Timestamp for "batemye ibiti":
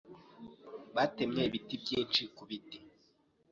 0.95-1.75